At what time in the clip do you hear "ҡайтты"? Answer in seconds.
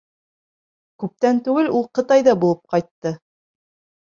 2.77-3.15